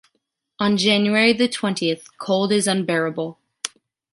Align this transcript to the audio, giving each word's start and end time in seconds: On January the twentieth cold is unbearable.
On 0.57 0.77
January 0.77 1.31
the 1.31 1.47
twentieth 1.47 2.17
cold 2.17 2.51
is 2.51 2.65
unbearable. 2.65 3.37